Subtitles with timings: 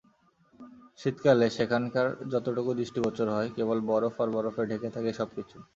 [0.99, 5.57] শীতকালে সেখানকার যতটুকু দৃষ্টিগোচর হয়, কেবল বরফ আর বরফে ঢেকে থাকে সবকিছু।